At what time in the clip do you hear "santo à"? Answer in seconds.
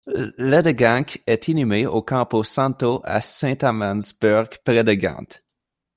2.43-3.21